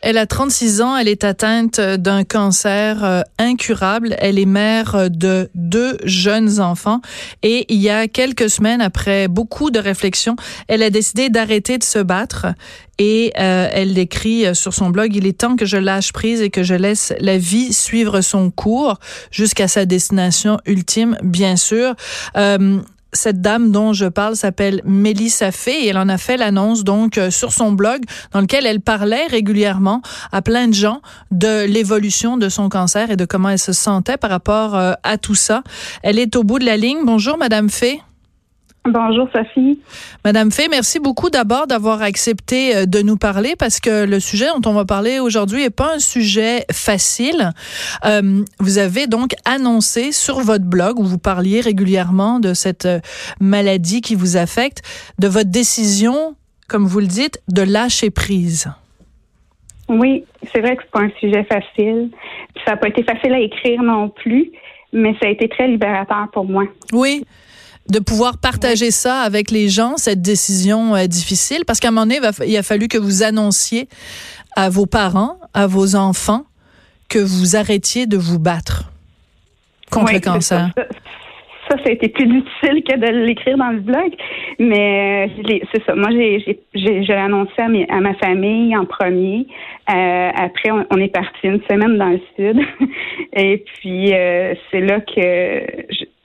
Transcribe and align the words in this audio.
Elle 0.00 0.16
a 0.16 0.26
36 0.26 0.80
ans, 0.80 0.96
elle 0.96 1.08
est 1.08 1.24
atteinte 1.24 1.80
d'un 1.80 2.22
cancer 2.22 3.02
euh, 3.02 3.22
incurable. 3.38 4.14
Elle 4.18 4.38
est 4.38 4.46
mère 4.46 5.10
de 5.10 5.50
deux 5.54 5.96
jeunes 6.04 6.60
enfants. 6.60 7.00
Et 7.42 7.66
il 7.68 7.80
y 7.80 7.90
a 7.90 8.06
quelques 8.06 8.48
semaines, 8.48 8.80
après 8.80 9.26
beaucoup 9.26 9.70
de 9.70 9.80
réflexions, 9.80 10.36
elle 10.68 10.82
a 10.82 10.90
décidé 10.90 11.30
d'arrêter 11.30 11.78
de 11.78 11.84
se 11.84 11.98
battre. 11.98 12.46
Et 12.98 13.32
euh, 13.38 13.68
elle 13.72 13.96
écrit 13.98 14.54
sur 14.56 14.74
son 14.74 14.90
blog 14.90 15.14
il 15.14 15.26
est 15.26 15.38
temps 15.38 15.56
que 15.56 15.66
je 15.66 15.76
lâche 15.76 16.12
prise 16.12 16.42
et 16.42 16.50
que 16.50 16.64
je 16.64 16.74
laisse 16.74 17.12
la 17.20 17.38
vie 17.38 17.72
suivre 17.72 18.20
son 18.20 18.50
cours 18.50 18.98
jusqu'à 19.30 19.68
sa 19.68 19.84
destination 19.84 20.58
ultime 20.66 21.16
bien 21.22 21.54
sûr 21.54 21.94
euh, 22.36 22.80
cette 23.12 23.40
dame 23.40 23.70
dont 23.70 23.92
je 23.92 24.06
parle 24.06 24.36
s'appelle 24.36 24.82
Mélissa 24.84 25.52
Fay 25.52 25.84
et 25.84 25.88
elle 25.88 25.98
en 25.98 26.08
a 26.08 26.18
fait 26.18 26.36
l'annonce 26.36 26.84
donc 26.84 27.18
euh, 27.18 27.30
sur 27.30 27.52
son 27.52 27.72
blog 27.72 28.02
dans 28.32 28.40
lequel 28.40 28.66
elle 28.66 28.80
parlait 28.80 29.26
régulièrement 29.26 30.02
à 30.32 30.42
plein 30.42 30.68
de 30.68 30.74
gens 30.74 31.00
de 31.30 31.64
l'évolution 31.64 32.36
de 32.36 32.48
son 32.48 32.68
cancer 32.68 33.10
et 33.10 33.16
de 33.16 33.24
comment 33.24 33.50
elle 33.50 33.58
se 33.58 33.72
sentait 33.72 34.16
par 34.16 34.30
rapport 34.30 34.76
euh, 34.76 34.92
à 35.02 35.18
tout 35.18 35.34
ça. 35.34 35.62
Elle 36.02 36.18
est 36.18 36.36
au 36.36 36.44
bout 36.44 36.58
de 36.58 36.64
la 36.64 36.76
ligne. 36.76 36.98
Bonjour 37.04 37.38
Madame 37.38 37.70
Fay. 37.70 38.00
Bonjour 38.90 39.28
Sophie. 39.34 39.78
Madame 40.24 40.50
Fay, 40.50 40.68
merci 40.70 40.98
beaucoup 40.98 41.28
d'abord 41.28 41.66
d'avoir 41.66 42.00
accepté 42.00 42.74
euh, 42.74 42.86
de 42.86 43.02
nous 43.02 43.18
parler 43.18 43.54
parce 43.58 43.80
que 43.80 44.06
le 44.06 44.18
sujet 44.18 44.46
dont 44.46 44.70
on 44.70 44.72
va 44.72 44.86
parler 44.86 45.20
aujourd'hui 45.20 45.60
n'est 45.62 45.70
pas 45.70 45.94
un 45.96 45.98
sujet 45.98 46.64
facile. 46.72 47.50
Euh, 48.06 48.42
vous 48.60 48.78
avez 48.78 49.06
donc 49.06 49.32
annoncé 49.44 50.10
sur 50.10 50.38
votre 50.40 50.64
blog 50.64 50.98
où 50.98 51.04
vous 51.04 51.18
parliez 51.18 51.60
régulièrement 51.60 52.40
de 52.40 52.54
cette 52.54 52.86
euh, 52.86 53.00
maladie 53.40 54.00
qui 54.00 54.14
vous 54.14 54.38
affecte, 54.38 54.80
de 55.18 55.28
votre 55.28 55.50
décision, 55.50 56.34
comme 56.66 56.86
vous 56.86 57.00
le 57.00 57.06
dites, 57.06 57.42
de 57.48 57.62
lâcher 57.62 58.08
prise. 58.08 58.70
Oui, 59.90 60.24
c'est 60.50 60.60
vrai 60.60 60.76
que 60.76 60.82
c'est 60.84 60.90
pas 60.90 61.02
un 61.02 61.10
sujet 61.20 61.44
facile. 61.44 62.10
Ça 62.64 62.72
n'a 62.72 62.76
pas 62.78 62.88
été 62.88 63.02
facile 63.02 63.34
à 63.34 63.40
écrire 63.40 63.82
non 63.82 64.08
plus, 64.08 64.50
mais 64.94 65.14
ça 65.20 65.26
a 65.26 65.30
été 65.30 65.46
très 65.48 65.68
libérateur 65.68 66.28
pour 66.32 66.46
moi. 66.46 66.64
Oui 66.92 67.24
de 67.90 67.98
pouvoir 68.00 68.38
partager 68.38 68.90
ça 68.90 69.20
avec 69.20 69.50
les 69.50 69.68
gens, 69.68 69.96
cette 69.96 70.22
décision 70.22 70.94
euh, 70.94 71.06
difficile, 71.06 71.64
parce 71.66 71.80
qu'à 71.80 71.88
un 71.88 71.90
moment 71.90 72.06
donné, 72.06 72.20
il 72.46 72.56
a 72.56 72.62
fallu 72.62 72.88
que 72.88 72.98
vous 72.98 73.22
annonciez 73.22 73.88
à 74.56 74.68
vos 74.68 74.86
parents, 74.86 75.38
à 75.54 75.66
vos 75.66 75.96
enfants, 75.96 76.44
que 77.08 77.18
vous 77.18 77.56
arrêtiez 77.56 78.06
de 78.06 78.16
vous 78.16 78.38
battre 78.38 78.90
contre 79.90 80.12
le 80.12 80.20
cancer. 80.20 80.68
Ça. 80.76 80.86
ça. 81.70 81.76
a 81.86 81.90
été 81.90 82.08
plus 82.08 82.26
difficile 82.26 82.82
que 82.84 82.96
de 82.98 83.24
l'écrire 83.24 83.56
dans 83.56 83.70
le 83.70 83.80
blog, 83.80 84.12
mais 84.58 85.28
euh, 85.28 85.60
c'est 85.72 85.82
ça. 85.84 85.94
Moi, 85.94 86.10
j'ai, 86.10 86.60
j'ai, 86.74 87.14
annoncé 87.14 87.52
à, 87.58 87.64
à, 87.64 88.00
ma 88.00 88.14
famille 88.14 88.76
en 88.76 88.84
premier. 88.84 89.46
Euh, 89.90 90.30
après, 90.34 90.70
on, 90.90 90.98
est 90.98 91.12
parti 91.12 91.38
une 91.44 91.62
semaine 91.70 91.96
dans 91.96 92.10
le 92.10 92.20
sud, 92.36 92.60
et 93.32 93.64
puis 93.64 94.12
euh, 94.12 94.54
c'est 94.70 94.80
là 94.80 95.00
que 95.00 95.62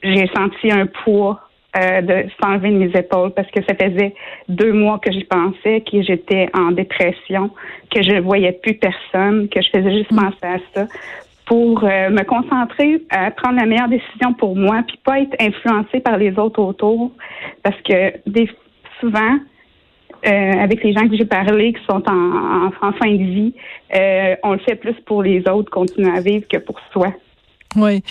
j'ai 0.03 0.29
senti 0.35 0.71
un 0.71 0.87
poids 0.87 1.39
euh, 1.75 2.01
de 2.01 2.29
s'enlever 2.39 2.69
de 2.69 2.77
mes 2.77 2.99
épaules 2.99 3.31
parce 3.31 3.49
que 3.49 3.59
ça 3.63 3.73
faisait 3.73 4.13
deux 4.47 4.73
mois 4.73 4.99
que 4.99 5.11
j'y 5.11 5.23
pensais, 5.23 5.81
que 5.81 6.03
j'étais 6.03 6.47
en 6.53 6.69
dépression, 6.69 7.49
que 7.89 8.03
je 8.03 8.19
voyais 8.19 8.51
plus 8.51 8.75
personne, 8.75 9.49
que 9.49 9.59
je 9.59 9.69
faisais 9.69 9.91
juste 9.97 10.11
mm. 10.11 10.15
penser 10.15 10.37
à 10.43 10.57
ça 10.75 10.87
pour 11.47 11.83
euh, 11.83 12.11
me 12.11 12.23
concentrer 12.25 13.01
à 13.09 13.31
prendre 13.31 13.59
la 13.59 13.65
meilleure 13.65 13.89
décision 13.89 14.33
pour 14.33 14.55
moi 14.55 14.83
puis 14.87 14.99
pas 15.03 15.19
être 15.19 15.35
influencée 15.39 15.99
par 15.99 16.17
les 16.17 16.37
autres 16.37 16.61
autour 16.61 17.11
parce 17.63 17.81
que 17.81 18.13
des, 18.29 18.47
souvent 18.99 19.39
euh, 20.27 20.29
avec 20.29 20.83
les 20.83 20.93
gens 20.93 21.09
que 21.09 21.17
j'ai 21.17 21.25
parlé 21.25 21.73
qui 21.73 21.83
sont 21.85 22.03
en, 22.07 22.67
en, 22.67 22.91
fin 22.93 23.11
de 23.11 23.23
vie, 23.23 23.53
on 24.43 24.53
le 24.53 24.59
fait 24.59 24.75
plus 24.75 24.95
pour 25.07 25.23
les 25.23 25.39
autres 25.49 25.71
continuer 25.71 26.15
à 26.15 26.21
vivre 26.21 26.45
que 26.47 26.59
pour 26.59 26.79
soi. 26.91 27.13
Oui. 27.75 28.03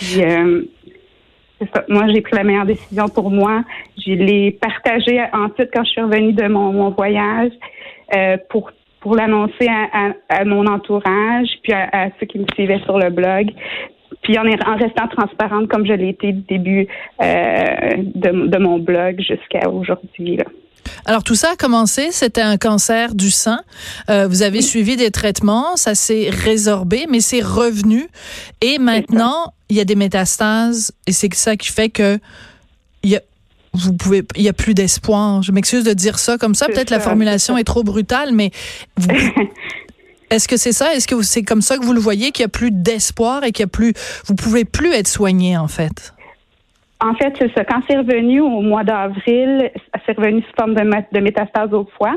Moi, 1.89 2.09
j'ai 2.09 2.21
pris 2.21 2.37
la 2.37 2.45
meilleure 2.45 2.67
décision 2.67 3.09
pour 3.09 3.31
moi. 3.31 3.65
Je 3.99 4.13
l'ai 4.13 4.53
partagé 4.53 5.21
ensuite 5.33 5.71
quand 5.73 5.85
je 5.85 5.91
suis 5.91 6.01
revenue 6.01 6.33
de 6.33 6.47
mon, 6.49 6.91
voyage 6.91 7.53
euh, 8.15 8.37
pour 8.51 8.71
pour 9.01 9.17
l'annoncer 9.17 9.67
à, 10.29 10.45
mon 10.45 10.65
entourage, 10.69 11.49
puis 11.65 11.73
à, 11.73 12.11
ceux 12.21 12.27
qui 12.27 12.39
me 12.39 12.47
suivaient 12.55 12.79
sur 12.85 12.99
le 12.99 13.11
blog. 13.11 13.51
Puis 14.23 14.39
en, 14.39 14.45
en 14.47 14.77
restant 14.77 15.09
transparente 15.09 15.67
comme 15.69 15.85
je 15.85 15.93
l'ai 15.93 16.11
été 16.11 16.31
du 16.31 16.43
début 16.43 16.87
euh, 17.21 17.97
de, 17.97 18.47
de, 18.47 18.59
mon 18.59 18.79
blog 18.79 19.21
jusqu'à 19.21 19.69
aujourd'hui. 19.69 20.39
Alors 21.05 21.25
tout 21.25 21.35
ça 21.35 21.51
a 21.53 21.57
commencé, 21.57 22.11
c'était 22.13 22.41
un 22.41 22.57
cancer 22.57 23.15
du 23.15 23.31
sein. 23.31 23.61
Euh, 24.11 24.29
vous 24.29 24.43
avez 24.43 24.63
suivi 24.63 24.97
des 24.97 25.11
traitements, 25.11 25.77
ça 25.77 25.95
s'est 25.95 26.31
résorbé, 26.31 27.07
mais 27.09 27.21
c'est 27.21 27.43
revenu. 27.43 28.09
Et 28.61 28.79
maintenant, 28.79 29.53
il 29.69 29.77
y 29.77 29.81
a 29.81 29.85
des 29.85 29.95
métastases, 29.95 30.93
et 31.07 31.13
c'est 31.13 31.33
ça 31.35 31.57
qui 31.57 31.69
fait 31.69 31.89
que 31.89 32.19
il 33.03 33.11
y 33.11 33.17
a, 33.17 33.21
vous 33.73 33.95
pouvez, 33.95 34.23
il 34.37 34.43
y 34.43 34.49
a 34.49 34.53
plus 34.53 34.75
d'espoir. 34.75 35.43
Je 35.43 35.51
m'excuse 35.51 35.85
de 35.85 35.93
dire 35.93 36.19
ça 36.19 36.39
comme 36.39 36.55
ça. 36.55 36.67
Peut-être 36.67 36.91
la 36.91 37.01
formulation 37.01 37.59
est, 37.59 37.65
trop 37.65 37.83
brutale, 37.83 38.33
mais 38.33 38.51
Est-ce 40.33 40.49
que 40.49 40.57
c'est 40.57 40.73
ça? 40.73 40.95
Est-ce 40.95 41.07
que 41.07 41.21
c'est 41.21 41.43
comme 41.43 41.61
ça 41.61 41.77
que 41.77 41.85
vous 41.85 41.93
le 41.93 42.01
voyez, 42.01 42.33
qu'il 42.33 42.43
y 42.43 42.47
a 42.47 42.49
plus 42.49 42.71
d'espoir 42.71 43.45
et 43.45 43.53
qu'il 43.53 43.65
y 43.65 43.65
a 43.65 43.67
plus, 43.67 43.93
vous 44.25 44.35
pouvez 44.35 44.65
plus 44.65 44.91
être 44.93 45.07
soigné, 45.07 45.59
en 45.59 45.69
fait? 45.69 46.15
En 47.03 47.15
fait, 47.15 47.35
c'est 47.37 47.53
ça. 47.57 47.65
Quand 47.65 47.81
c'est 47.89 47.97
revenu 47.97 48.41
au 48.41 48.61
mois 48.61 48.85
d'avril, 48.85 49.71
c'est 50.07 50.17
revenu 50.17 50.41
sous 50.43 50.53
forme 50.57 50.75
de, 50.75 50.83
de 50.83 51.21
métastase 51.21 51.75
au 51.75 51.85
foie. 51.99 52.17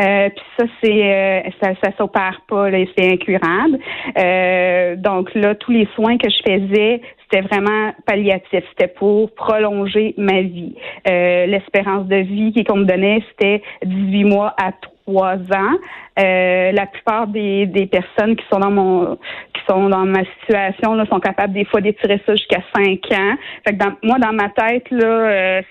Euh, 0.00 0.30
puis 0.30 0.44
ça, 0.58 0.64
c'est 0.82 1.04
euh, 1.04 1.40
ça, 1.62 1.72
ça 1.84 1.90
s'opère 1.98 2.40
pas, 2.48 2.70
c'est 2.96 3.12
incurable. 3.12 3.78
Euh, 4.18 4.96
donc 4.96 5.34
là, 5.34 5.54
tous 5.54 5.72
les 5.72 5.86
soins 5.94 6.16
que 6.16 6.30
je 6.30 6.50
faisais, 6.50 7.02
c'était 7.32 7.46
vraiment 7.46 7.92
palliatif. 8.06 8.64
C'était 8.70 8.88
pour 8.88 9.34
prolonger 9.34 10.14
ma 10.16 10.40
vie. 10.40 10.76
Euh, 11.08 11.44
l'espérance 11.46 12.06
de 12.06 12.16
vie 12.16 12.64
qu'on 12.64 12.78
me 12.78 12.84
donnait, 12.84 13.22
c'était 13.30 13.62
18 13.84 14.24
mois 14.24 14.54
à 14.58 14.72
trois 15.06 15.34
ans. 15.34 15.76
Euh, 16.18 16.72
la 16.72 16.86
plupart 16.86 17.26
des, 17.26 17.66
des 17.66 17.86
personnes 17.86 18.36
qui 18.36 18.44
sont 18.50 18.58
dans 18.58 18.70
mon 18.70 19.16
qui 19.54 19.60
sont 19.68 19.88
dans 19.88 20.04
ma 20.04 20.24
situation 20.40 20.94
là, 20.94 21.06
sont 21.06 21.20
capables 21.20 21.54
des 21.54 21.64
fois 21.64 21.80
d'étirer 21.80 22.20
ça 22.26 22.34
jusqu'à 22.34 22.60
cinq 22.74 23.00
ans. 23.12 23.36
Fait 23.64 23.72
que 23.72 23.78
dans, 23.78 23.92
moi, 24.02 24.18
dans 24.18 24.32
ma 24.32 24.48
tête, 24.50 24.90
là, 24.90 25.06
euh, 25.06 25.62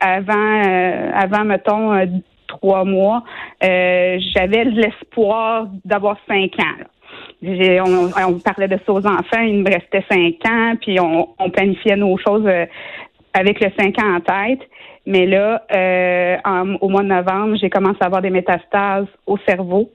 avant 0.00 0.62
euh, 0.66 1.10
avant, 1.14 1.44
mettons, 1.44 2.22
trois 2.48 2.84
mois, 2.84 3.22
j'avais 3.60 4.64
l'espoir 4.64 5.68
d'avoir 5.84 6.16
cinq 6.28 6.52
ans. 6.60 6.84
On, 7.42 8.10
on, 8.26 8.38
parlait 8.38 8.68
de 8.68 8.78
ça 8.84 8.92
aux 8.92 9.06
enfants, 9.06 9.40
il 9.40 9.62
me 9.62 9.70
restait 9.70 10.04
cinq 10.10 10.50
ans, 10.50 10.74
puis 10.80 10.98
on, 10.98 11.28
on 11.38 11.50
planifiait 11.50 11.96
nos 11.96 12.16
choses 12.16 12.48
avec 13.34 13.60
le 13.60 13.70
cinq 13.78 13.98
ans 14.00 14.16
en 14.16 14.20
tête. 14.20 14.60
Mais 15.06 15.26
là, 15.26 15.62
euh, 15.74 16.36
au 16.80 16.88
mois 16.88 17.02
de 17.02 17.08
novembre, 17.08 17.56
j'ai 17.60 17.68
commencé 17.68 17.98
à 18.00 18.06
avoir 18.06 18.22
des 18.22 18.30
métastases 18.30 19.06
au 19.26 19.36
cerveau. 19.46 19.90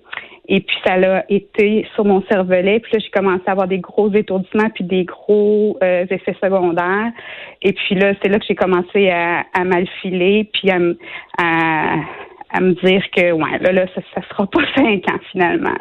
Et 0.51 0.61
puis 0.61 0.75
ça 0.83 0.97
l'a 0.97 1.25
été 1.29 1.87
sur 1.93 2.05
mon 2.05 2.23
cervelet. 2.23 2.79
Puis 2.79 2.93
là, 2.93 2.99
j'ai 2.99 3.09
commencé 3.11 3.43
à 3.45 3.51
avoir 3.51 3.67
des 3.67 3.77
gros 3.77 4.11
étourdissements 4.11 4.69
puis 4.73 4.83
des 4.83 5.05
gros 5.05 5.77
euh, 5.83 6.05
effets 6.09 6.35
secondaires. 6.41 7.11
Et 7.61 7.73
puis 7.73 7.95
là, 7.95 8.13
c'est 8.21 8.29
là 8.29 8.39
que 8.39 8.45
j'ai 8.47 8.55
commencé 8.55 9.09
à, 9.09 9.45
à 9.53 9.63
filer 10.01 10.49
puis 10.51 10.71
à, 10.71 10.79
à, 11.37 12.61
me 12.61 12.73
dire 12.83 13.03
que 13.15 13.31
ouais, 13.31 13.59
là, 13.59 13.71
là 13.71 13.85
ça, 13.93 14.01
ça 14.15 14.27
sera 14.27 14.47
pas 14.47 14.61
cinq 14.75 15.07
ans 15.11 15.19
finalement. 15.31 15.77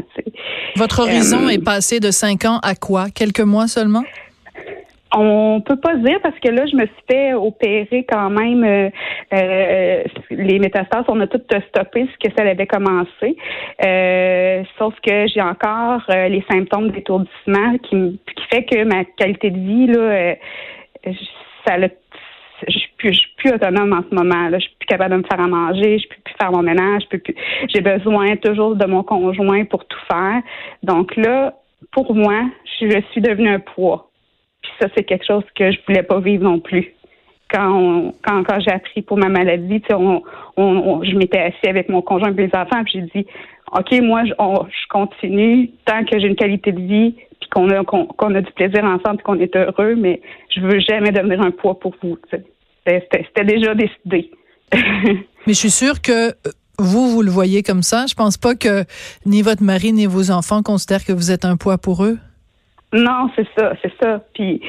Votre 0.76 1.00
horizon 1.00 1.46
euh, 1.46 1.50
est 1.50 1.64
passé 1.64 1.98
de 1.98 2.10
cinq 2.10 2.44
ans 2.44 2.58
à 2.62 2.74
quoi? 2.74 3.06
Quelques 3.08 3.40
mois 3.40 3.68
seulement? 3.68 4.04
On 5.14 5.62
peut 5.64 5.76
pas 5.76 5.96
dire 5.96 6.20
parce 6.22 6.38
que 6.38 6.48
là, 6.48 6.66
je 6.66 6.76
me 6.76 6.86
suis 6.86 7.04
fait 7.10 7.34
opérer 7.34 8.04
quand 8.08 8.30
même 8.30 8.64
euh, 8.64 8.90
euh 9.32 10.04
les 10.30 10.58
métastases. 10.58 11.04
On 11.08 11.20
a 11.20 11.26
tout 11.26 11.40
stoppé 11.68 12.06
ce 12.12 12.28
que 12.28 12.34
ça 12.36 12.48
avait 12.48 12.66
commencé. 12.66 13.36
Euh, 13.84 14.62
sauf 14.78 14.94
que 15.00 15.26
j'ai 15.28 15.40
encore 15.40 16.02
euh, 16.10 16.28
les 16.28 16.44
symptômes 16.50 16.90
d'étourdissement 16.90 17.78
qui, 17.82 18.20
qui 18.36 18.44
fait 18.50 18.64
que 18.64 18.84
ma 18.84 19.04
qualité 19.04 19.50
de 19.50 19.58
vie 19.58 19.86
là, 19.86 20.34
ça 21.66 21.76
je 22.66 22.78
suis 22.78 22.90
plus, 22.96 23.12
je 23.12 23.18
suis 23.18 23.34
plus 23.36 23.52
autonome 23.52 23.92
en 23.92 24.02
ce 24.08 24.14
moment. 24.14 24.48
Là. 24.48 24.58
Je 24.58 24.64
suis 24.64 24.76
plus 24.78 24.86
capable 24.86 25.12
de 25.12 25.18
me 25.18 25.22
faire 25.22 25.40
à 25.40 25.46
manger, 25.46 25.98
je 25.98 26.08
peux 26.08 26.16
plus 26.24 26.34
faire 26.40 26.52
mon 26.52 26.62
ménage, 26.62 27.02
je 27.04 27.08
peux 27.08 27.18
plus. 27.18 27.34
J'ai 27.68 27.80
besoin 27.80 28.36
toujours 28.36 28.74
de 28.74 28.86
mon 28.86 29.02
conjoint 29.02 29.64
pour 29.64 29.84
tout 29.86 30.00
faire. 30.10 30.42
Donc 30.82 31.16
là, 31.16 31.54
pour 31.92 32.14
moi, 32.14 32.44
je 32.80 33.00
suis 33.12 33.20
devenue 33.20 33.48
un 33.48 33.60
poids. 33.60 34.07
Puis 34.68 34.76
ça, 34.80 34.88
c'est 34.96 35.04
quelque 35.04 35.24
chose 35.26 35.44
que 35.54 35.70
je 35.70 35.78
voulais 35.86 36.02
pas 36.02 36.20
vivre 36.20 36.44
non 36.44 36.60
plus. 36.60 36.92
Quand, 37.50 38.12
quand, 38.22 38.44
quand 38.44 38.60
j'ai 38.60 38.72
appris 38.72 39.00
pour 39.00 39.16
ma 39.16 39.30
maladie, 39.30 39.82
on, 39.90 40.22
on, 40.58 41.02
je 41.02 41.16
m'étais 41.16 41.38
assis 41.38 41.66
avec 41.66 41.88
mon 41.88 42.02
conjoint 42.02 42.30
et 42.36 42.46
les 42.46 42.54
enfants, 42.54 42.84
puis 42.84 43.00
j'ai 43.00 43.20
dit, 43.22 43.26
OK, 43.72 43.90
moi, 44.02 44.24
je, 44.24 44.32
je 44.32 44.88
continue 44.90 45.70
tant 45.86 46.04
que 46.04 46.18
j'ai 46.18 46.26
une 46.26 46.36
qualité 46.36 46.72
de 46.72 46.80
vie, 46.80 47.14
puis 47.40 47.48
qu'on 47.50 47.70
a, 47.70 47.84
qu'on, 47.84 48.34
a 48.34 48.40
du 48.40 48.52
plaisir 48.52 48.84
ensemble, 48.84 49.22
qu'on 49.22 49.40
est 49.40 49.56
heureux, 49.56 49.94
mais 49.96 50.20
je 50.54 50.60
veux 50.60 50.78
jamais 50.80 51.10
devenir 51.10 51.40
un 51.40 51.50
poids 51.50 51.78
pour 51.78 51.94
vous. 52.02 52.18
C'était, 52.30 53.10
c'était 53.10 53.44
déjà 53.44 53.74
décidé. 53.74 54.30
mais 54.72 55.22
je 55.46 55.52
suis 55.52 55.70
sûre 55.70 56.02
que 56.02 56.34
vous, 56.78 57.08
vous 57.08 57.22
le 57.22 57.30
voyez 57.30 57.62
comme 57.62 57.82
ça. 57.82 58.04
Je 58.06 58.14
pense 58.14 58.36
pas 58.36 58.54
que 58.54 58.84
ni 59.24 59.40
votre 59.40 59.62
mari 59.62 59.92
ni 59.94 60.04
vos 60.04 60.30
enfants 60.30 60.62
considèrent 60.62 61.04
que 61.04 61.12
vous 61.12 61.30
êtes 61.30 61.46
un 61.46 61.56
poids 61.56 61.78
pour 61.78 62.04
eux. 62.04 62.18
Non, 62.92 63.30
c'est 63.36 63.46
ça, 63.56 63.74
c'est 63.82 63.92
ça. 64.00 64.20
Puis 64.34 64.60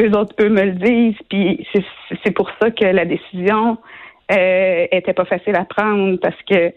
eux 0.00 0.10
autres, 0.16 0.34
eux 0.40 0.48
me 0.48 0.62
le 0.62 0.72
disent. 0.72 1.18
Puis 1.28 1.66
c'est 2.22 2.30
pour 2.32 2.50
ça 2.60 2.70
que 2.70 2.84
la 2.84 3.04
décision 3.04 3.78
euh, 4.30 4.86
était 4.90 5.12
pas 5.14 5.24
facile 5.24 5.56
à 5.56 5.64
prendre 5.64 6.18
parce 6.18 6.40
que 6.48 6.72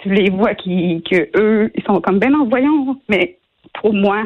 tu 0.00 0.10
les 0.10 0.30
vois 0.30 0.54
qui 0.54 1.02
que 1.10 1.28
eux, 1.38 1.70
ils 1.74 1.82
sont 1.84 2.00
comme 2.00 2.18
ben 2.18 2.30
non, 2.30 2.46
voyons. 2.48 2.96
Mais 3.08 3.38
pour 3.74 3.92
moi, 3.92 4.24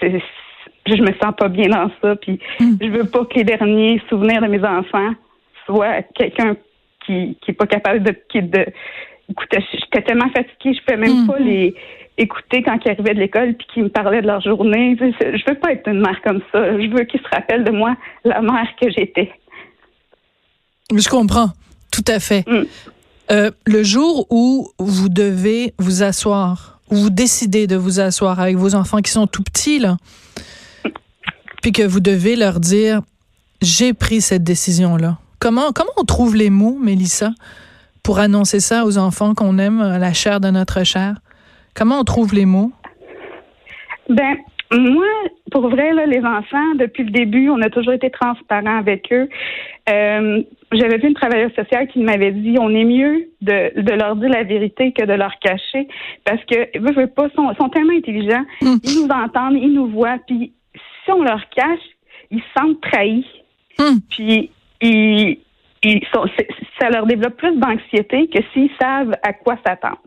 c'est 0.00 0.22
je 0.86 1.02
me 1.02 1.12
sens 1.22 1.34
pas 1.36 1.48
bien 1.48 1.68
dans 1.68 1.90
ça. 2.02 2.16
Puis 2.16 2.38
hmm. 2.58 2.76
je 2.80 2.88
veux 2.88 3.04
pas 3.04 3.24
que 3.24 3.34
les 3.34 3.44
derniers 3.44 4.00
souvenirs 4.08 4.42
de 4.42 4.48
mes 4.48 4.64
enfants 4.64 5.12
soient 5.66 6.02
quelqu'un 6.14 6.56
qui 7.06 7.38
qui 7.40 7.50
est 7.52 7.54
pas 7.54 7.66
capable 7.66 8.02
de 8.02 8.14
qui 8.28 8.42
de 8.42 8.66
écoutez, 9.30 9.64
j'étais 9.72 10.02
tellement 10.02 10.28
fatiguée, 10.30 10.74
je 10.74 10.84
pouvais 10.84 10.96
même 10.96 11.26
pas 11.26 11.38
hmm. 11.38 11.44
les 11.44 11.74
écouter 12.18 12.62
quand 12.62 12.78
ils 12.84 12.90
arrivaient 12.90 13.14
de 13.14 13.20
l'école 13.20 13.54
puis 13.54 13.66
qu'ils 13.72 13.84
me 13.84 13.88
parlaient 13.88 14.22
de 14.22 14.26
leur 14.26 14.40
journée. 14.40 14.96
Je 14.98 15.50
veux 15.50 15.58
pas 15.58 15.72
être 15.72 15.88
une 15.88 16.00
mère 16.00 16.20
comme 16.22 16.40
ça. 16.52 16.72
Je 16.78 16.88
veux 16.90 17.04
qu'ils 17.04 17.20
se 17.20 17.28
rappellent 17.32 17.64
de 17.64 17.70
moi, 17.70 17.96
la 18.24 18.42
mère 18.42 18.68
que 18.80 18.90
j'étais. 18.90 19.32
Je 20.94 21.08
comprends, 21.08 21.50
tout 21.90 22.04
à 22.06 22.18
fait. 22.20 22.44
Hmm. 22.48 22.64
Euh, 23.30 23.50
le 23.64 23.82
jour 23.84 24.26
où 24.30 24.70
vous 24.78 25.08
devez 25.08 25.72
vous 25.78 26.02
asseoir, 26.02 26.80
où 26.90 26.96
vous 26.96 27.10
décidez 27.10 27.66
de 27.66 27.76
vous 27.76 28.00
asseoir 28.00 28.40
avec 28.40 28.56
vos 28.56 28.74
enfants 28.74 28.98
qui 28.98 29.12
sont 29.12 29.28
tout 29.28 29.44
petits, 29.44 29.78
là, 29.78 29.96
puis 31.62 31.72
que 31.72 31.82
vous 31.82 32.00
devez 32.00 32.34
leur 32.34 32.58
dire, 32.58 33.02
j'ai 33.62 33.92
pris 33.92 34.20
cette 34.20 34.42
décision-là. 34.42 35.18
Comment, 35.38 35.72
comment 35.72 35.90
on 35.96 36.04
trouve 36.04 36.34
les 36.34 36.50
mots, 36.50 36.78
Mélissa, 36.82 37.30
pour 38.02 38.18
annoncer 38.18 38.60
ça 38.60 38.84
aux 38.84 38.98
enfants 38.98 39.34
qu'on 39.34 39.58
aime, 39.58 39.80
la 39.80 40.12
chair 40.12 40.40
de 40.40 40.50
notre 40.50 40.84
chair? 40.84 41.14
Comment 41.74 42.00
on 42.00 42.04
trouve 42.04 42.34
les 42.34 42.46
mots? 42.46 42.72
Ben, 44.08 44.36
moi, 44.72 45.06
pour 45.50 45.68
vrai, 45.68 45.92
là, 45.92 46.06
les 46.06 46.20
enfants, 46.20 46.74
depuis 46.76 47.04
le 47.04 47.10
début, 47.10 47.48
on 47.48 47.60
a 47.60 47.70
toujours 47.70 47.92
été 47.92 48.10
transparent 48.10 48.78
avec 48.78 49.12
eux. 49.12 49.28
Euh, 49.88 50.42
j'avais 50.72 50.98
vu 50.98 51.08
une 51.08 51.14
travailleuse 51.14 51.52
sociale 51.54 51.88
qui 51.88 52.00
m'avait 52.00 52.30
dit 52.30 52.56
on 52.60 52.70
est 52.70 52.84
mieux 52.84 53.28
de, 53.40 53.80
de, 53.80 53.92
leur 53.92 54.14
dire 54.14 54.28
la 54.28 54.44
vérité 54.44 54.92
que 54.92 55.04
de 55.04 55.12
leur 55.12 55.36
cacher 55.40 55.88
parce 56.24 56.44
que 56.44 56.78
eux, 56.78 57.06
pas, 57.08 57.28
sont, 57.34 57.52
sont 57.54 57.68
tellement 57.68 57.94
intelligents, 57.94 58.44
hmm. 58.60 58.76
ils 58.84 59.02
nous 59.02 59.08
entendent, 59.08 59.56
ils 59.56 59.72
nous 59.72 59.88
voient, 59.88 60.18
puis 60.26 60.52
si 61.04 61.10
on 61.10 61.22
leur 61.22 61.48
cache, 61.50 61.80
ils 62.30 62.40
se 62.40 62.60
sentent 62.60 62.80
trahis. 62.80 63.26
Hmm. 63.78 63.98
Puis 64.10 64.50
ils, 64.80 65.38
ils 65.82 66.06
ça 66.80 66.90
leur 66.90 67.06
développe 67.06 67.36
plus 67.36 67.56
d'anxiété 67.56 68.28
que 68.28 68.42
s'ils 68.52 68.70
savent 68.80 69.12
à 69.22 69.32
quoi 69.32 69.56
s'attendre. 69.66 70.00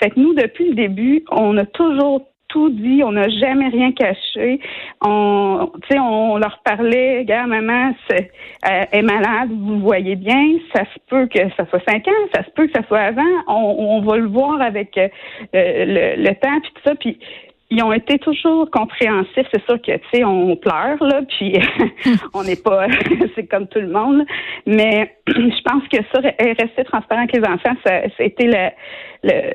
Fait 0.00 0.10
que 0.10 0.18
nous, 0.18 0.34
depuis 0.34 0.68
le 0.70 0.74
début, 0.74 1.24
on 1.30 1.56
a 1.58 1.64
toujours 1.64 2.26
tout 2.52 2.68
dit, 2.68 3.02
on 3.02 3.12
n'a 3.12 3.28
jamais 3.28 3.68
rien 3.68 3.92
caché. 3.92 4.60
On, 5.00 5.70
on 5.98 6.36
leur 6.36 6.60
parlait, 6.64 7.20
regarde, 7.20 7.48
maman 7.48 7.94
c'est, 8.08 8.30
euh, 8.68 8.84
est 8.92 9.02
malade, 9.02 9.48
vous 9.50 9.80
voyez 9.80 10.16
bien, 10.16 10.58
ça 10.74 10.84
se 10.84 10.98
peut 11.08 11.26
que 11.26 11.38
ça 11.56 11.66
soit 11.70 11.82
cinq 11.88 12.06
ans, 12.08 12.28
ça 12.34 12.44
se 12.44 12.50
peut 12.50 12.66
que 12.66 12.72
ça 12.74 12.86
soit 12.86 13.00
avant. 13.00 13.22
On, 13.48 13.98
on 13.98 14.02
va 14.02 14.18
le 14.18 14.26
voir 14.26 14.60
avec 14.60 14.98
euh, 14.98 15.08
le, 15.54 16.22
le, 16.22 16.34
temps 16.34 16.60
puis 16.60 16.72
tout 16.74 16.82
ça. 16.84 16.94
Puis 16.94 17.18
ils 17.72 17.82
ont 17.82 17.92
été 17.92 18.18
toujours 18.18 18.70
compréhensifs. 18.70 19.46
C'est 19.52 19.64
sûr 19.64 19.80
que, 19.80 19.96
tu 19.96 20.02
sais, 20.12 20.24
on 20.24 20.54
pleure, 20.56 21.02
là, 21.02 21.22
puis 21.26 21.58
on 22.34 22.44
n'est 22.44 22.56
pas, 22.56 22.86
c'est 23.34 23.46
comme 23.46 23.66
tout 23.66 23.80
le 23.80 23.88
monde. 23.88 24.24
Mais 24.66 25.16
je 25.26 25.62
pense 25.62 25.82
que 25.88 25.98
ça, 26.12 26.20
rester 26.20 26.84
transparent 26.84 27.22
avec 27.22 27.32
les 27.32 27.42
enfants, 27.42 27.74
ça, 27.84 28.02
ça 28.02 28.22
a 28.22 28.24
été 28.24 28.46
le, 28.46 28.68
le 29.24 29.54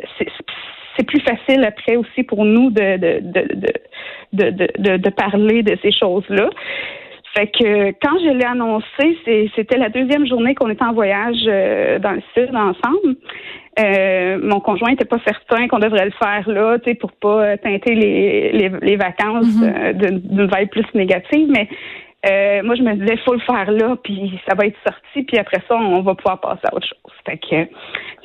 c'est 0.98 1.06
plus 1.06 1.22
facile 1.22 1.64
après 1.64 1.96
aussi 1.96 2.24
pour 2.24 2.44
nous 2.44 2.72
de, 2.72 2.98
de, 2.98 3.20
de, 4.34 4.68
de, 4.80 4.98
de 4.98 5.10
parler 5.12 5.62
de 5.62 5.78
ces 5.84 5.92
choses-là. 5.92 6.50
Fait 7.36 7.48
que 7.48 7.90
quand 8.02 8.18
je 8.20 8.30
l'ai 8.32 8.46
annoncé, 8.46 9.50
c'était 9.56 9.78
la 9.78 9.90
deuxième 9.90 10.26
journée 10.26 10.56
qu'on 10.56 10.70
était 10.70 10.84
en 10.84 10.94
voyage 10.94 11.38
euh, 11.48 12.00
dans 12.00 12.12
le 12.12 12.22
sud 12.34 12.56
ensemble. 12.56 13.16
Euh, 13.80 14.40
mon 14.42 14.60
conjoint 14.60 14.90
n'était 14.90 15.06
pas 15.06 15.20
certain 15.26 15.68
qu'on 15.68 15.78
devrait 15.78 16.06
le 16.06 16.12
faire 16.12 16.50
là, 16.50 16.80
tu 16.80 16.90
sais, 16.90 16.96
pour 16.96 17.12
pas 17.12 17.58
teinter 17.58 17.94
les, 17.94 18.52
les, 18.52 18.70
les 18.82 18.96
vacances 18.96 19.46
mm-hmm. 19.46 19.86
euh, 19.86 19.94
d'une 19.94 20.48
veille 20.48 20.66
plus 20.66 20.86
négative, 20.96 21.48
mais 21.50 21.70
euh, 22.26 22.64
moi, 22.64 22.76
je 22.76 22.82
me 22.82 22.94
disais, 22.96 23.18
faut 23.18 23.34
le 23.34 23.40
faire 23.40 23.70
là, 23.72 23.96
puis 24.04 24.40
ça 24.48 24.56
va 24.56 24.66
être 24.66 24.78
sorti, 24.84 25.24
puis 25.24 25.38
après 25.38 25.62
ça, 25.68 25.76
on 25.76 26.02
va 26.02 26.16
pouvoir 26.16 26.40
passer 26.40 26.62
à 26.64 26.74
autre 26.74 26.88
chose. 26.88 27.14
Fait 27.26 27.38
que, 27.38 27.70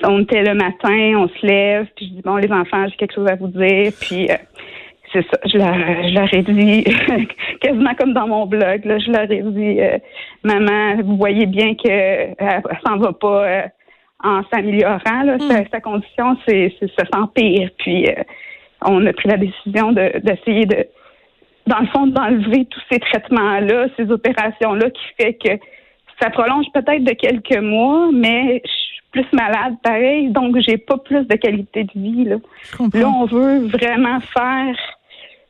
on 0.08 0.20
était 0.20 0.42
le 0.42 0.54
matin, 0.54 1.18
on 1.18 1.28
se 1.28 1.46
lève, 1.46 1.86
puis 1.94 2.06
je 2.06 2.14
dis, 2.14 2.22
bon, 2.22 2.36
les 2.36 2.50
enfants, 2.50 2.86
j'ai 2.88 2.96
quelque 2.96 3.14
chose 3.14 3.28
à 3.28 3.36
vous 3.36 3.48
dire, 3.48 3.92
puis 4.00 4.30
euh, 4.30 4.36
c'est 5.12 5.26
ça, 5.30 5.38
je 5.44 5.58
leur, 5.58 5.74
je 5.74 6.14
leur 6.14 6.34
ai 6.34 6.42
dit, 6.42 6.84
quasiment 7.60 7.94
comme 7.94 8.12
dans 8.12 8.26
mon 8.26 8.46
blog, 8.46 8.84
là, 8.84 8.98
je 8.98 9.10
leur 9.10 9.30
ai 9.30 9.42
dit, 9.42 9.80
euh, 9.80 9.98
maman, 10.42 11.02
vous 11.02 11.16
voyez 11.16 11.46
bien 11.46 11.74
que 11.74 11.88
elle, 11.88 12.62
s'en 12.86 12.96
va 12.98 13.12
pas 13.12 13.66
en 14.24 14.42
s'améliorant, 14.52 15.22
là, 15.24 15.36
hmm. 15.36 15.64
sa, 15.70 15.80
condition, 15.80 16.36
c'est, 16.46 16.72
ça 16.98 17.04
s'empire, 17.12 17.70
puis 17.78 18.08
on 18.84 19.04
a 19.06 19.12
pris 19.12 19.28
la 19.28 19.36
décision 19.36 19.92
de, 19.92 20.18
d'essayer 20.20 20.66
de 20.66 20.86
dans 21.66 21.78
le 21.78 21.86
fond, 21.86 22.06
d'enlever 22.06 22.64
tous 22.66 22.82
ces 22.90 22.98
traitements-là, 22.98 23.86
ces 23.96 24.10
opérations-là, 24.10 24.90
qui 24.90 25.02
fait 25.16 25.34
que 25.34 25.64
ça 26.20 26.30
prolonge 26.30 26.66
peut-être 26.72 27.04
de 27.04 27.12
quelques 27.12 27.58
mois, 27.58 28.10
mais 28.12 28.62
je 28.64 28.70
suis 28.70 29.02
plus 29.12 29.26
malade 29.32 29.74
pareil, 29.82 30.30
donc 30.30 30.58
j'ai 30.60 30.78
pas 30.78 30.98
plus 30.98 31.26
de 31.26 31.36
qualité 31.36 31.84
de 31.84 31.92
vie. 31.94 32.24
Là, 32.24 32.36
là 32.94 33.08
on 33.08 33.26
veut 33.26 33.66
vraiment 33.66 34.20
faire 34.20 34.76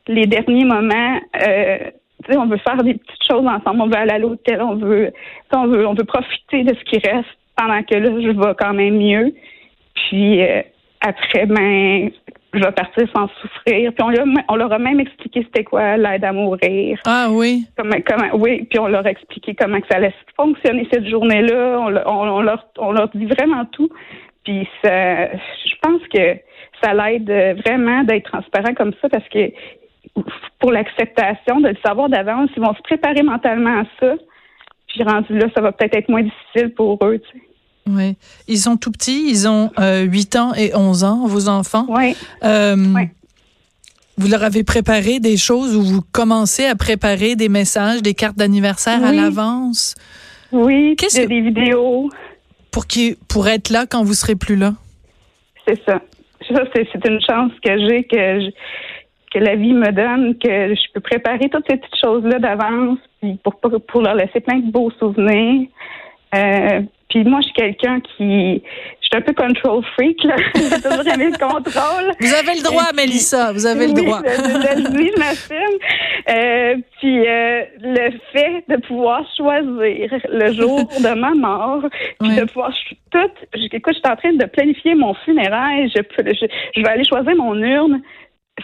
les 0.07 0.25
derniers 0.25 0.65
moments. 0.65 1.19
Euh, 1.41 1.91
on 2.29 2.45
veut 2.45 2.57
faire 2.57 2.81
des 2.83 2.93
petites 2.93 3.27
choses 3.29 3.45
ensemble, 3.45 3.81
on 3.81 3.87
veut 3.87 3.97
aller 3.97 4.11
à 4.11 4.19
l'hôtel, 4.19 4.61
on 4.61 4.75
veut, 4.75 5.11
on 5.51 5.67
veut, 5.67 5.85
on 5.85 5.93
veut 5.93 6.05
profiter 6.05 6.63
de 6.63 6.73
ce 6.73 6.83
qui 6.85 6.97
reste 6.97 7.27
pendant 7.57 7.83
que 7.83 7.95
là, 7.95 8.09
je 8.21 8.29
vais 8.29 8.55
quand 8.57 8.73
même 8.73 8.97
mieux. 8.97 9.33
Puis 9.93 10.41
euh, 10.41 10.61
après, 11.01 11.45
ben, 11.45 12.11
je 12.53 12.59
vais 12.59 12.71
partir 12.71 13.07
sans 13.15 13.27
souffrir. 13.41 13.91
Puis 13.93 14.03
on, 14.03 14.13
on 14.47 14.55
leur 14.55 14.71
a 14.71 14.79
même 14.79 14.99
expliqué 14.99 15.43
c'était 15.43 15.63
quoi 15.63 15.97
l'aide 15.97 16.23
à 16.23 16.31
mourir. 16.31 16.99
Ah 17.05 17.27
oui. 17.31 17.65
Comment, 17.77 17.97
comment, 18.07 18.29
oui, 18.35 18.65
puis 18.69 18.79
on 18.79 18.87
leur 18.87 19.05
a 19.05 19.09
expliqué 19.09 19.55
comment 19.55 19.79
que 19.81 19.87
ça 19.89 19.97
allait 19.97 20.13
fonctionner 20.35 20.87
cette 20.91 21.07
journée-là. 21.07 21.79
On, 21.79 22.11
on, 22.11 22.41
leur, 22.41 22.67
on 22.77 22.91
leur 22.91 23.09
dit 23.09 23.25
vraiment 23.25 23.65
tout. 23.65 23.89
Puis 24.43 24.67
ça, 24.83 25.27
je 25.33 25.75
pense 25.81 26.01
que 26.13 26.37
ça 26.81 26.93
l'aide 26.93 27.29
vraiment 27.65 28.03
d'être 28.03 28.29
transparent 28.31 28.73
comme 28.75 28.93
ça 29.01 29.09
parce 29.09 29.27
que 29.29 29.51
pour 30.59 30.71
l'acceptation, 30.71 31.59
de 31.59 31.69
le 31.69 31.77
savoir 31.85 32.09
d'avance, 32.09 32.49
ils 32.55 32.61
vont 32.61 32.73
se 32.73 32.81
préparer 32.81 33.23
mentalement 33.23 33.81
à 33.81 33.83
ça. 33.99 34.13
Puis 34.87 35.03
rendu 35.03 35.37
là, 35.37 35.47
ça 35.55 35.61
va 35.61 35.71
peut-être 35.71 35.95
être 35.95 36.09
moins 36.09 36.23
difficile 36.23 36.73
pour 36.73 36.99
eux. 37.03 37.19
Tu 37.19 37.39
sais. 37.39 37.43
Oui. 37.87 38.15
Ils 38.47 38.59
sont 38.59 38.77
tout 38.77 38.91
petits, 38.91 39.29
ils 39.29 39.47
ont 39.47 39.71
euh, 39.79 40.03
8 40.03 40.35
ans 40.37 40.53
et 40.53 40.73
11 40.75 41.03
ans, 41.03 41.27
vos 41.27 41.49
enfants. 41.49 41.85
Oui. 41.89 42.15
Euh, 42.43 42.75
Vous 44.17 44.27
leur 44.29 44.43
avez 44.43 44.63
préparé 44.63 45.19
des 45.19 45.37
choses 45.37 45.75
ou 45.75 45.81
vous 45.81 46.01
commencez 46.11 46.65
à 46.65 46.75
préparer 46.75 47.35
des 47.35 47.49
messages, 47.49 48.01
des 48.01 48.13
cartes 48.13 48.37
d'anniversaire 48.37 49.03
à 49.03 49.11
l'avance? 49.11 49.95
Oui, 50.51 50.95
Qu'est-ce 50.97 51.25
des 51.25 51.41
vidéos. 51.41 52.09
Pour, 52.71 52.85
qui, 52.87 53.17
pour 53.27 53.47
être 53.47 53.69
là 53.69 53.85
quand 53.87 54.03
vous 54.03 54.13
serez 54.13 54.35
plus 54.35 54.55
là? 54.55 54.73
C'est 55.67 55.83
ça. 55.83 55.99
Ça, 56.47 56.63
c'est 56.73 57.07
une 57.07 57.21
chance 57.21 57.51
que 57.63 57.77
j'ai, 57.87 58.03
que, 58.03 58.51
que 59.33 59.39
la 59.39 59.55
vie 59.55 59.73
me 59.73 59.91
donne, 59.91 60.37
que 60.37 60.75
je 60.75 60.91
peux 60.93 60.99
préparer 61.01 61.49
toutes 61.49 61.65
ces 61.69 61.77
petites 61.77 61.99
choses-là 62.03 62.39
d'avance 62.39 62.99
pour, 63.43 63.55
pour 63.87 64.01
leur 64.01 64.15
laisser 64.15 64.39
plein 64.39 64.59
de 64.59 64.71
beaux 64.71 64.91
souvenirs. 64.99 65.67
Euh, 66.35 66.81
Puis 67.09 67.23
moi, 67.23 67.39
je 67.41 67.45
suis 67.45 67.53
quelqu'un 67.53 67.99
qui, 67.99 68.61
je 69.01 69.07
suis 69.07 69.15
un 69.15 69.21
peu 69.21 69.33
control 69.33 69.83
freak, 69.93 70.23
là. 70.23 70.35
J'ai 70.55 70.81
toujours 70.81 71.07
aimé 71.13 71.29
le 71.31 71.37
contrôle. 71.37 72.11
Vous 72.19 72.33
avez 72.33 72.57
le 72.57 72.63
droit, 72.63 72.91
Mélissa, 72.95 73.51
vous 73.53 73.65
avez 73.65 73.87
le 73.87 73.93
droit. 73.93 74.21
Je 74.25 75.19
m'assume. 75.19 75.79
Euh, 76.29 76.75
puis 76.99 77.27
euh, 77.27 77.63
le 77.81 78.11
fait 78.31 78.63
de 78.67 78.77
pouvoir 78.87 79.23
choisir 79.35 80.09
le 80.29 80.53
jour 80.53 80.79
de 80.79 81.19
ma 81.19 81.31
mort, 81.31 81.83
puis 82.19 82.35
de 82.35 82.45
pouvoir 82.45 82.71
tout, 83.11 83.17
écoute, 83.53 83.93
je 83.93 83.99
suis 83.99 84.11
en 84.11 84.15
train 84.15 84.33
de 84.33 84.45
planifier 84.45 84.95
mon 84.95 85.13
funérail, 85.13 85.91
je, 85.95 86.01
je, 86.17 86.47
je 86.75 86.81
vais 86.81 86.89
aller 86.89 87.03
choisir 87.03 87.35
mon 87.35 87.55
urne 87.55 88.01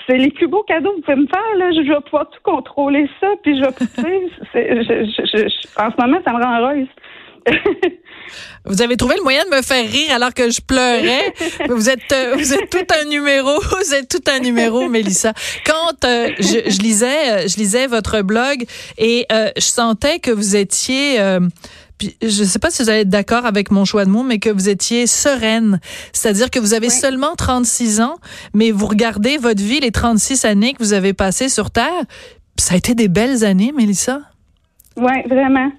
c'est 0.07 0.17
les 0.17 0.31
plus 0.31 0.47
beaux 0.47 0.63
cadeaux 0.63 0.91
que 0.91 0.95
vous 0.97 1.01
pouvez 1.01 1.17
me 1.17 1.27
faire. 1.27 1.55
Là. 1.57 1.71
Je, 1.71 1.81
vais 1.81 2.01
pouvoir 2.01 2.29
tout 2.29 2.39
contrôler 2.43 3.09
ça. 3.19 3.27
Puis 3.43 3.57
je 3.57 3.63
vais, 3.63 4.29
je, 4.53 5.81
en 5.81 5.91
ce 5.91 6.01
moment, 6.01 6.19
ça 6.25 6.33
me 6.33 6.43
rend 6.43 6.59
heureuse. 6.59 6.87
Vous 8.65 8.81
avez 8.81 8.97
trouvé 8.97 9.15
le 9.17 9.23
moyen 9.23 9.43
de 9.45 9.55
me 9.55 9.61
faire 9.61 9.89
rire 9.89 10.13
alors 10.13 10.33
que 10.33 10.51
je 10.51 10.61
pleurais? 10.61 11.33
vous 11.69 11.89
êtes 11.89 12.11
euh, 12.11 12.35
vous 12.35 12.53
êtes 12.53 12.69
tout 12.69 12.85
un 13.01 13.05
numéro, 13.05 13.59
vous 13.59 13.93
êtes 13.93 14.09
tout 14.09 14.23
un 14.29 14.39
numéro, 14.39 14.87
Mélissa. 14.87 15.33
Quand 15.65 16.05
euh, 16.05 16.29
je, 16.37 16.69
je, 16.69 16.79
lisais 16.79 17.31
euh, 17.31 17.47
je 17.47 17.57
lisais 17.57 17.87
votre 17.87 18.21
blog 18.21 18.65
et 18.97 19.25
je 19.31 19.61
sentais 19.61 20.19
que 20.19 20.31
vous 20.31 20.55
étiez 20.55 21.19
je 22.01 22.41
ne 22.41 22.47
sais 22.47 22.59
pas 22.59 22.69
si 22.69 22.81
vous 22.83 22.89
allez 22.89 23.01
être 23.01 23.09
d'accord 23.09 23.45
avec 23.45 23.71
mon 23.71 23.85
choix 23.85 24.05
de 24.05 24.09
mots, 24.09 24.23
mais 24.23 24.39
que 24.39 24.49
vous 24.49 24.69
étiez 24.69 25.07
sereine. 25.07 25.79
C'est-à-dire 26.13 26.49
que 26.49 26.59
vous 26.59 26.73
avez 26.73 26.89
seulement 26.89 27.35
36 27.35 28.01
ans, 28.01 28.15
mais 28.53 28.71
vous 28.71 28.87
regardez 28.87 29.37
votre 29.37 29.61
vie, 29.61 29.79
les 29.79 29.91
36 29.91 30.45
années 30.45 30.73
que 30.73 30.79
vous 30.79 30.93
avez 30.93 31.13
passées 31.13 31.49
sur 31.49 31.71
Terre. 31.71 32.03
Ça 32.57 32.75
a 32.75 32.77
été 32.77 32.95
des 32.95 33.07
belles 33.07 33.43
années, 33.43 33.71
Mélissa. 33.75 34.21
Oui, 34.97 35.13
vraiment. 35.27 35.71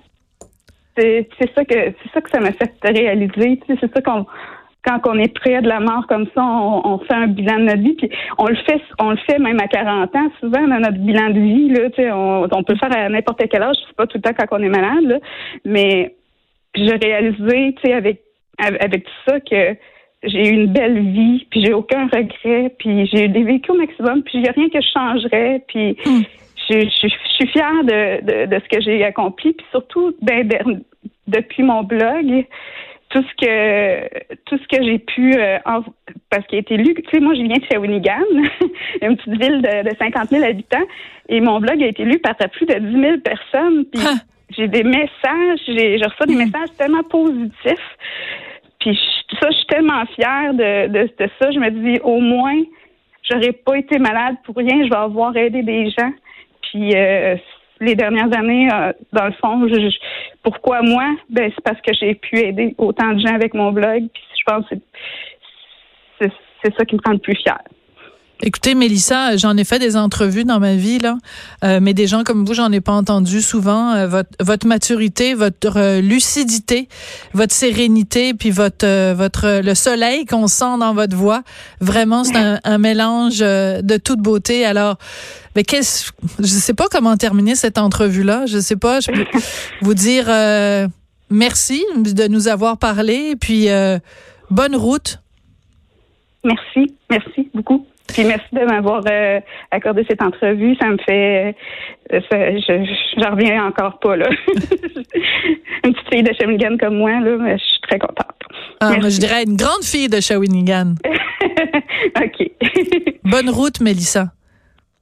C'est 0.96 1.28
ça 1.54 1.64
que 1.64 1.74
c'est 1.74 2.10
ça 2.12 2.20
que 2.20 2.30
ça 2.30 2.40
m'a 2.40 2.52
fait 2.52 2.72
réaliser. 2.82 3.60
C'est 3.66 3.92
ça 3.92 4.02
qu'on 4.02 4.26
quand 4.84 5.00
on 5.06 5.18
est 5.18 5.32
près 5.34 5.60
de 5.60 5.68
la 5.68 5.80
mort 5.80 6.06
comme 6.08 6.26
ça, 6.34 6.42
on, 6.42 6.98
fait 7.00 7.14
un 7.14 7.26
bilan 7.26 7.58
de 7.58 7.64
notre 7.64 7.82
vie, 7.82 7.94
puis 7.94 8.10
on 8.38 8.46
le 8.46 8.56
fait, 8.56 8.80
on 8.98 9.10
le 9.10 9.18
fait 9.28 9.38
même 9.38 9.60
à 9.60 9.68
40 9.68 10.14
ans, 10.16 10.30
souvent 10.40 10.66
dans 10.66 10.80
notre 10.80 10.98
bilan 10.98 11.30
de 11.30 11.40
vie, 11.40 11.68
là, 11.68 12.16
on, 12.16 12.48
on 12.50 12.62
peut 12.62 12.72
le 12.72 12.78
faire 12.78 12.96
à 12.96 13.08
n'importe 13.08 13.42
quel 13.50 13.62
âge, 13.62 13.76
c'est 13.86 13.96
pas 13.96 14.06
tout 14.06 14.18
le 14.18 14.22
temps 14.22 14.34
quand 14.38 14.58
on 14.58 14.62
est 14.62 14.68
malade, 14.68 15.04
là, 15.04 15.18
mais 15.64 16.14
j'ai 16.74 16.96
réalisé, 16.96 17.74
tu 17.74 17.82
sais, 17.84 17.92
avec, 17.92 18.22
avec 18.58 19.04
tout 19.04 19.30
ça 19.30 19.40
que 19.40 19.76
j'ai 20.22 20.48
eu 20.48 20.52
une 20.52 20.72
belle 20.72 21.00
vie, 21.00 21.46
puis 21.50 21.64
j'ai 21.64 21.72
aucun 21.72 22.06
regret, 22.06 22.74
puis 22.78 23.06
j'ai 23.06 23.24
eu 23.24 23.28
des 23.28 23.42
vécus 23.42 23.70
au 23.70 23.78
maximum, 23.78 24.22
puis 24.22 24.38
il 24.38 24.42
n'y 24.42 24.48
a 24.48 24.52
rien 24.52 24.68
que 24.68 24.80
je 24.80 24.88
changerais, 24.92 25.64
puis 25.68 25.96
hmm. 26.04 26.22
je, 26.70 26.88
suis 26.88 27.48
fière 27.48 27.84
de, 27.84 28.46
de, 28.46 28.60
ce 28.60 28.76
que 28.76 28.82
j'ai 28.82 29.04
accompli, 29.04 29.52
puis 29.52 29.66
surtout 29.70 30.14
ben, 30.22 30.48
depuis 31.26 31.62
mon 31.62 31.82
blog, 31.82 32.46
tout 33.10 33.22
ce 33.22 33.44
que 33.44 34.34
tout 34.46 34.56
ce 34.56 34.76
que 34.76 34.82
j'ai 34.84 34.98
pu 34.98 35.34
euh, 35.36 35.58
parce 36.30 36.46
qu'il 36.46 36.56
a 36.56 36.60
été 36.60 36.76
lu, 36.76 36.94
tu 36.94 37.02
sais, 37.10 37.20
moi 37.20 37.34
je 37.34 37.42
viens 37.42 37.56
de 37.56 37.64
Shawinigan, 37.70 38.24
une 39.02 39.16
petite 39.16 39.42
ville 39.42 39.62
de, 39.62 39.90
de, 39.90 39.96
50 39.96 40.30
000 40.30 40.44
habitants, 40.44 40.86
et 41.28 41.40
mon 41.40 41.60
blog 41.60 41.82
a 41.82 41.86
été 41.86 42.04
lu 42.04 42.18
par 42.20 42.36
plus 42.36 42.66
de 42.66 42.74
10 42.74 43.00
000 43.00 43.18
personnes. 43.18 43.84
Puis 43.86 44.02
j'ai 44.56 44.68
des 44.68 44.84
messages, 44.84 45.60
j'ai 45.66 45.98
je 45.98 46.04
reçois 46.04 46.26
des 46.26 46.34
hmm. 46.34 46.38
messages 46.38 46.76
tellement 46.78 47.02
positifs. 47.02 47.96
Puis 48.78 48.98
ça, 49.40 49.48
je 49.50 49.56
suis 49.56 49.66
tellement 49.66 50.06
fière 50.06 50.54
de, 50.54 50.88
de, 50.88 51.10
ça. 51.40 51.50
Je 51.50 51.58
me 51.58 51.70
dis 51.70 52.00
au 52.02 52.20
moins, 52.20 52.62
j'aurais 53.28 53.52
pas 53.52 53.76
été 53.76 53.98
malade 53.98 54.36
pour 54.44 54.56
rien. 54.56 54.84
Je 54.84 54.88
vais 54.88 54.96
avoir 54.96 55.36
aidé 55.36 55.62
des 55.62 55.90
gens. 55.90 56.12
Puis 56.62 56.94
euh, 56.94 57.36
les 57.80 57.94
dernières 57.94 58.32
années, 58.36 58.68
euh, 58.72 58.92
dans 59.12 59.26
le 59.26 59.32
fond, 59.32 59.66
pourquoi 60.42 60.82
moi? 60.82 61.04
Ben 61.30 61.50
c'est 61.54 61.64
parce 61.64 61.80
que 61.80 61.92
j'ai 61.98 62.14
pu 62.14 62.38
aider 62.38 62.74
autant 62.78 63.12
de 63.12 63.20
gens 63.20 63.34
avec 63.34 63.54
mon 63.54 63.72
blog. 63.72 64.04
Puis 64.12 64.22
je 64.38 64.42
pense 64.46 64.66
que 64.68 64.76
c'est 66.62 66.76
ça 66.76 66.84
qui 66.84 66.94
me 66.94 67.00
rend 67.04 67.12
le 67.12 67.18
plus 67.18 67.36
fière. 67.36 67.62
Écoutez, 68.42 68.74
Mélissa, 68.74 69.36
j'en 69.36 69.56
ai 69.58 69.64
fait 69.64 69.78
des 69.78 69.98
entrevues 69.98 70.44
dans 70.44 70.60
ma 70.60 70.74
vie, 70.74 70.98
là, 70.98 71.16
euh, 71.62 71.78
mais 71.80 71.92
des 71.92 72.06
gens 72.06 72.22
comme 72.22 72.46
vous, 72.46 72.54
j'en 72.54 72.72
ai 72.72 72.80
pas 72.80 72.92
entendu 72.92 73.42
souvent. 73.42 73.92
Euh, 73.92 74.06
votre, 74.06 74.30
votre 74.40 74.66
maturité, 74.66 75.34
votre 75.34 76.00
lucidité, 76.00 76.88
votre 77.34 77.54
sérénité, 77.54 78.32
puis 78.32 78.50
votre, 78.50 79.12
votre 79.12 79.60
le 79.62 79.74
soleil 79.74 80.24
qu'on 80.24 80.46
sent 80.46 80.78
dans 80.78 80.94
votre 80.94 81.14
voix, 81.14 81.42
vraiment, 81.80 82.24
c'est 82.24 82.36
un, 82.36 82.60
un, 82.64 82.78
mélange 82.78 83.40
de 83.40 83.96
toute 83.98 84.20
beauté. 84.20 84.64
Alors, 84.64 84.96
mais 85.56 85.62
qu'est-ce, 85.64 86.10
je 86.38 86.44
sais 86.46 86.74
pas 86.74 86.86
comment 86.90 87.16
terminer 87.16 87.54
cette 87.54 87.78
entrevue-là. 87.78 88.46
Je 88.46 88.58
sais 88.58 88.76
pas. 88.76 89.00
Je 89.00 89.10
peux 89.10 89.26
vous 89.82 89.94
dire 89.94 90.26
merci 91.30 91.84
de 91.96 92.28
nous 92.28 92.48
avoir 92.48 92.78
parlé, 92.78 93.36
puis 93.36 93.68
bonne 94.50 94.76
route. 94.76 95.20
Merci, 96.44 96.94
merci 97.10 97.50
beaucoup. 97.54 97.86
Puis 98.12 98.24
merci 98.24 98.46
de 98.52 98.64
m'avoir 98.64 99.02
euh, 99.08 99.40
accordé 99.70 100.04
cette 100.08 100.22
entrevue. 100.22 100.74
Ça 100.80 100.88
me 100.88 100.98
fait, 100.98 101.54
euh, 102.12 102.20
je, 102.32 103.20
j'en 103.20 103.30
reviens 103.30 103.64
encore 103.64 103.98
pas 104.00 104.16
là. 104.16 104.28
une 105.84 105.92
petite 105.92 106.12
fille 106.12 106.22
de 106.22 106.32
Shawinigan 106.32 106.76
comme 106.78 106.96
moi 106.96 107.20
là, 107.20 107.36
mais 107.38 107.58
je 107.58 107.64
suis 107.64 107.80
très 107.82 107.98
contente. 107.98 108.26
Ah, 108.80 108.94
je 109.00 109.18
dirais 109.20 109.44
une 109.44 109.56
grande 109.56 109.84
fille 109.84 110.08
de 110.08 110.20
Shawinigan. 110.20 110.94
ok. 112.16 112.50
Bonne 113.24 113.50
route, 113.50 113.80
Mélissa. 113.80 114.32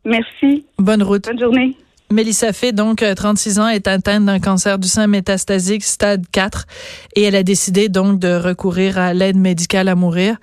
Merci. 0.05 0.65
Bonne 0.79 1.03
route. 1.03 1.25
Bonne 1.25 1.39
journée. 1.39 1.77
Mélissa 2.11 2.55
Fay, 2.55 2.73
donc 2.73 3.05
36 3.05 3.59
euh, 3.59 3.63
ans, 3.63 3.69
est 3.69 3.87
atteinte 3.87 4.25
d'un 4.25 4.41
cancer 4.41 4.79
du 4.79 4.89
sein 4.89 5.07
métastasique 5.07 5.85
stade 5.85 6.25
4 6.33 6.65
et 7.17 7.25
elle 7.25 7.37
a 7.37 7.43
décidé 7.43 7.91
donc 7.91 8.19
de 8.19 8.35
recourir 8.35 8.97
à 8.97 9.13
l'aide 9.13 9.37
médicale 9.37 9.89
à 9.89 9.95
mourir. 9.95 10.37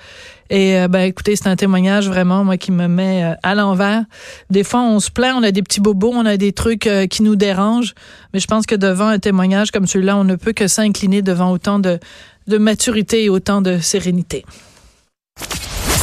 Et 0.51 0.77
euh, 0.77 0.87
ben 0.87 0.99
écoutez, 0.99 1.35
c'est 1.35 1.47
un 1.47 1.55
témoignage 1.55 2.07
vraiment 2.07 2.43
moi 2.43 2.57
qui 2.57 2.71
me 2.71 2.87
met 2.87 3.23
euh, 3.23 3.33
à 3.41 3.55
l'envers. 3.55 4.03
Des 4.51 4.63
fois, 4.63 4.81
on 4.81 4.99
se 4.99 5.09
plaint, 5.09 5.35
on 5.35 5.41
a 5.41 5.49
des 5.49 5.63
petits 5.63 5.81
bobos, 5.81 6.11
on 6.13 6.27
a 6.27 6.37
des 6.37 6.51
trucs 6.51 6.87
qui 7.09 7.23
nous 7.23 7.35
dérangent, 7.35 7.95
mais 8.31 8.39
je 8.39 8.45
pense 8.45 8.67
que 8.67 8.75
devant 8.75 9.07
un 9.07 9.17
témoignage 9.17 9.71
comme 9.71 9.87
celui-là, 9.87 10.17
on 10.17 10.23
ne 10.23 10.35
peut 10.35 10.53
que 10.53 10.67
s'incliner 10.67 11.23
devant 11.23 11.51
autant 11.51 11.79
de, 11.79 11.99
de 12.45 12.57
maturité 12.59 13.23
et 13.23 13.29
autant 13.29 13.61
de 13.61 13.79
sérénité. 13.79 14.45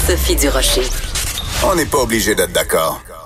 Sophie 0.08 0.34
Durocher. 0.34 0.82
On 1.64 1.76
n'est 1.76 1.86
pas 1.86 1.98
obligé 1.98 2.34
d'être 2.34 2.52
d'accord. 2.52 3.00